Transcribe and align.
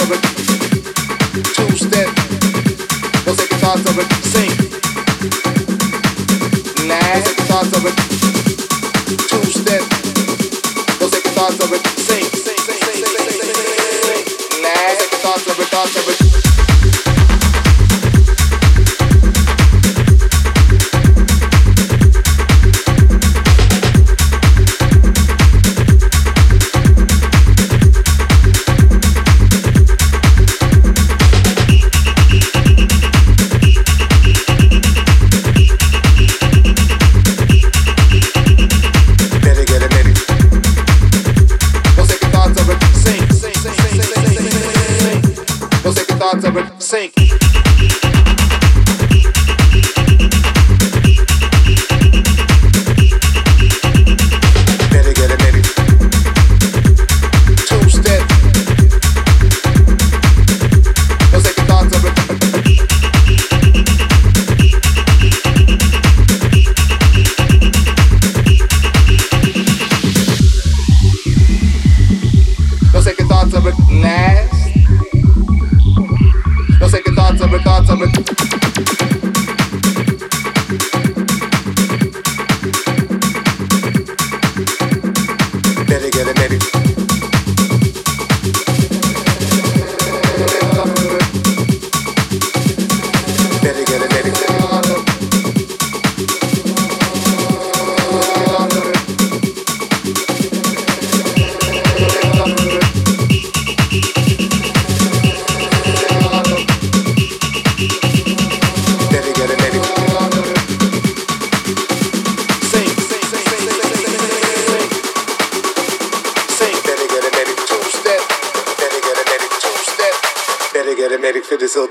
of 0.00 0.08
the 0.08 0.51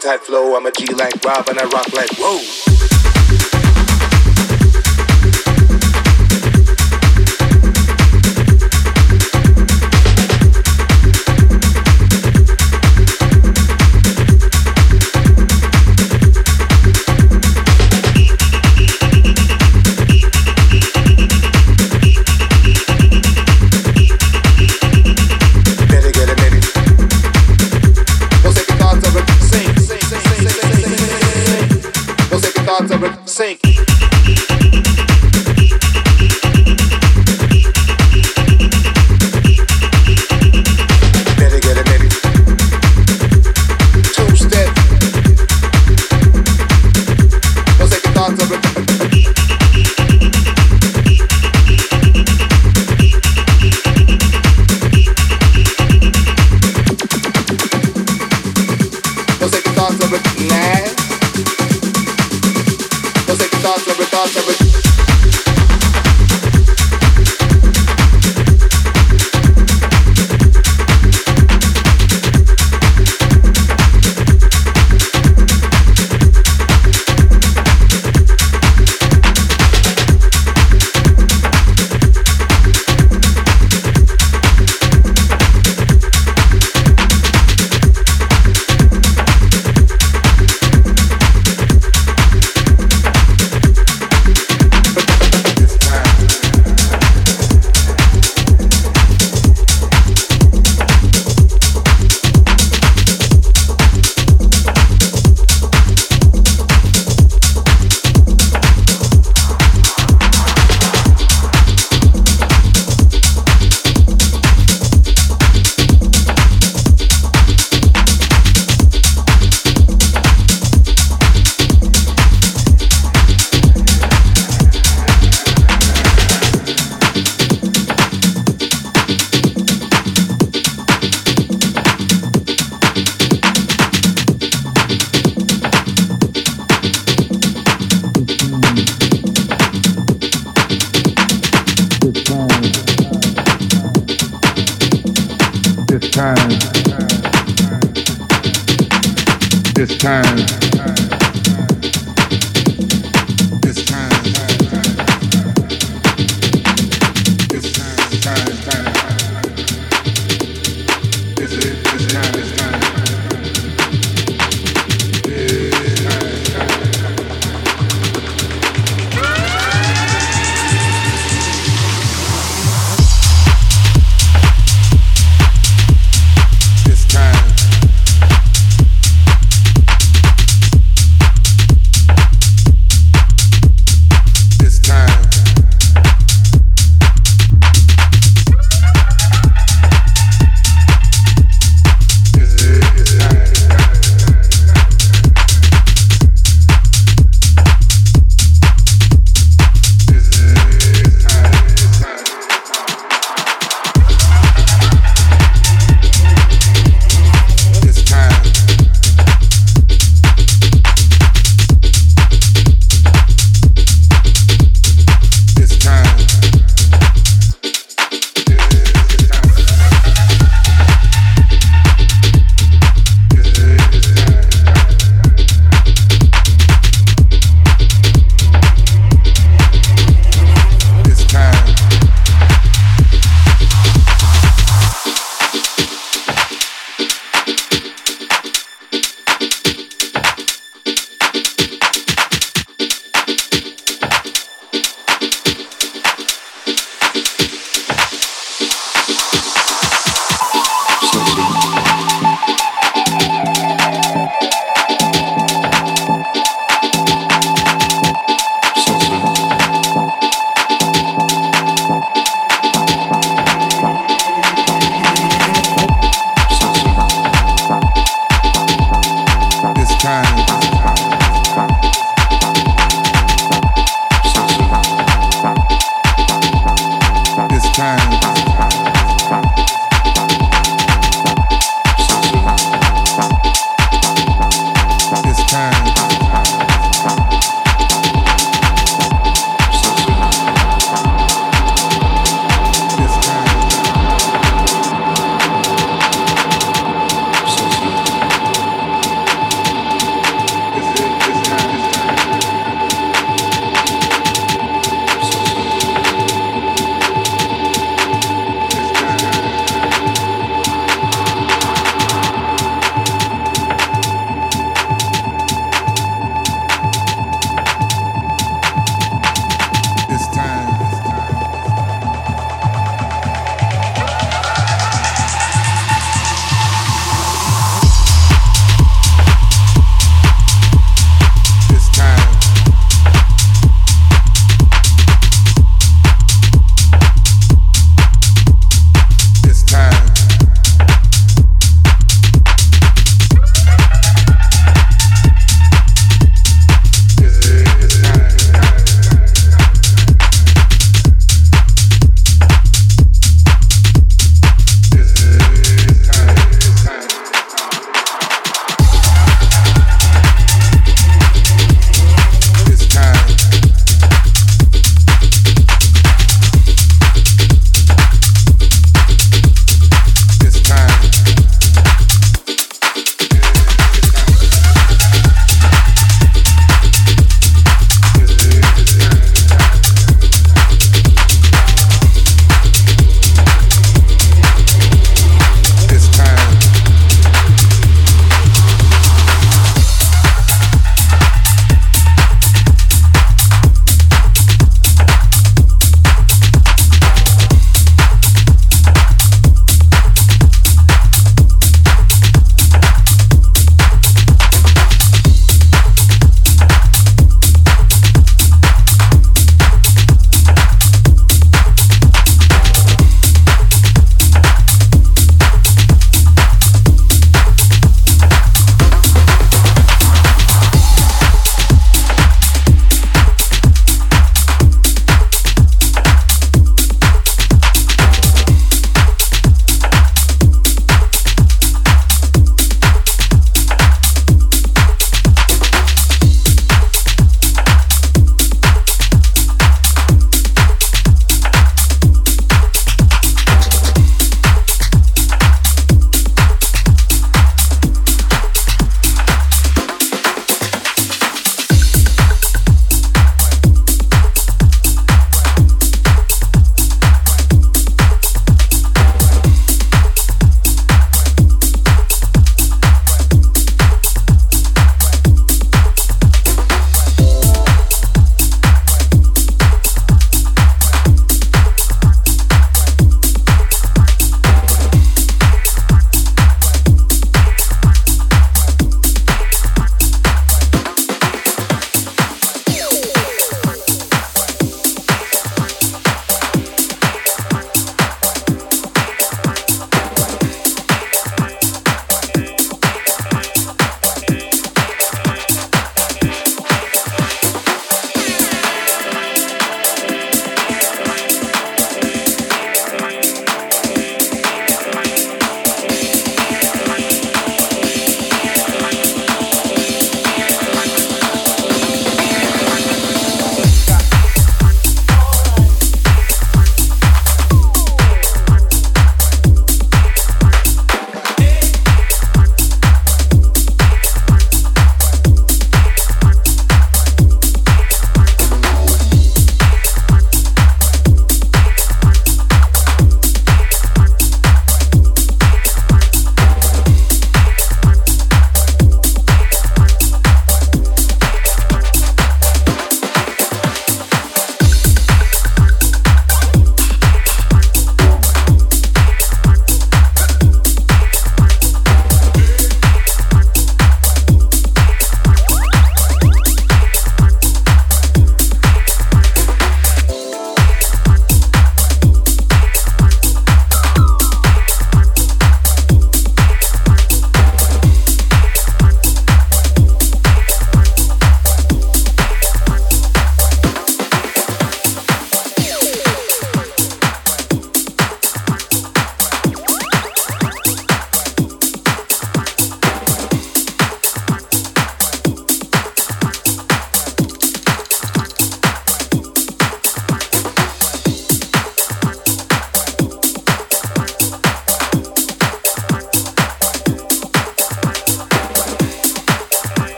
tight 0.00 0.20
flow. 0.20 0.56
I'm 0.56 0.64
a 0.64 0.72
G 0.72 0.86
like 0.94 1.22
Rob 1.24 1.48
and 1.48 1.58
I 1.58 1.64
rock 1.64 1.92
like 1.92 2.10
whoa. 2.16 2.69